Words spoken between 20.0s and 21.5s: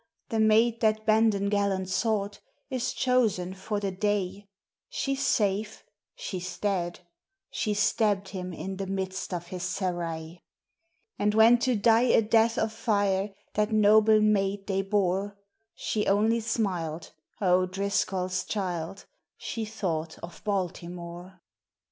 of Baltimore.